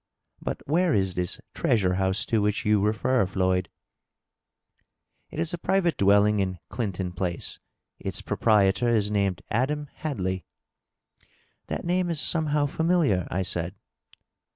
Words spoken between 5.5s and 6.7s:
a private dwelling in